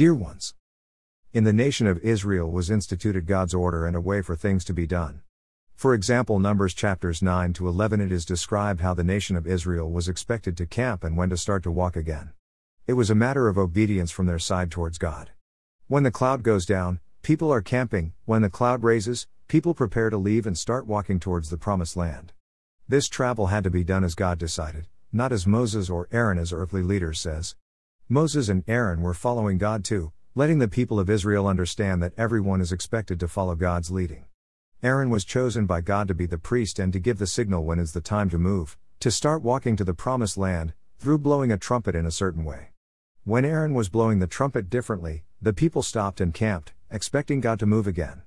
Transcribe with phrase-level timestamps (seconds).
[0.00, 0.54] Dear ones,
[1.34, 4.72] in the nation of Israel was instituted God's order and a way for things to
[4.72, 5.20] be done.
[5.74, 9.90] For example, Numbers chapters 9 to 11 it is described how the nation of Israel
[9.90, 12.30] was expected to camp and when to start to walk again.
[12.86, 15.32] It was a matter of obedience from their side towards God.
[15.86, 20.16] When the cloud goes down, people are camping, when the cloud raises, people prepare to
[20.16, 22.32] leave and start walking towards the promised land.
[22.88, 26.54] This travel had to be done as God decided, not as Moses or Aaron as
[26.54, 27.54] earthly leaders says.
[28.12, 32.60] Moses and Aaron were following God too, letting the people of Israel understand that everyone
[32.60, 34.24] is expected to follow God's leading.
[34.82, 37.78] Aaron was chosen by God to be the priest and to give the signal when
[37.78, 41.56] is the time to move, to start walking to the promised land, through blowing a
[41.56, 42.70] trumpet in a certain way.
[43.22, 47.66] When Aaron was blowing the trumpet differently, the people stopped and camped, expecting God to
[47.66, 48.22] move again.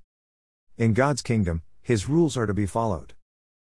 [0.77, 3.15] In God's kingdom, His rules are to be followed.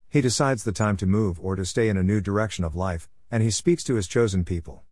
[0.09, 3.09] He decides the time to move or to stay in a new direction of life,
[3.29, 4.85] and He speaks to His chosen people.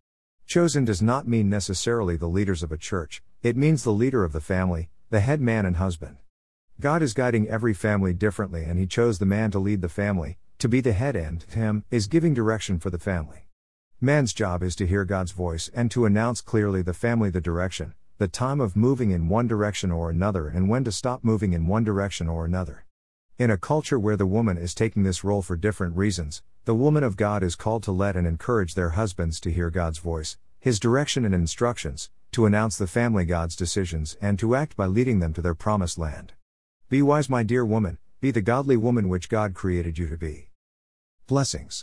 [0.46, 4.32] Chosen does not mean necessarily the leaders of a church, it means the leader of
[4.32, 6.18] the family, the head man and husband.
[6.80, 10.38] God is guiding every family differently, and He chose the man to lead the family,
[10.58, 13.48] to be the head, and Him is giving direction for the family.
[14.00, 17.94] Man's job is to hear God's voice and to announce clearly the family the direction,
[18.18, 21.66] the time of moving in one direction or another and when to stop moving in
[21.66, 22.84] one direction or another.
[23.42, 27.02] In a culture where the woman is taking this role for different reasons, the woman
[27.02, 30.78] of God is called to let and encourage their husbands to hear God's voice, His
[30.78, 35.32] direction and instructions, to announce the family God's decisions and to act by leading them
[35.32, 36.34] to their promised land.
[36.88, 40.50] Be wise, my dear woman, be the godly woman which God created you to be.
[41.26, 41.80] Blessings.